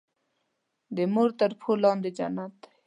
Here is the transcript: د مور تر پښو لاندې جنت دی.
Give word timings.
د 0.95 0.97
مور 1.13 1.29
تر 1.39 1.51
پښو 1.59 1.73
لاندې 1.83 2.09
جنت 2.17 2.51
دی. 2.61 2.67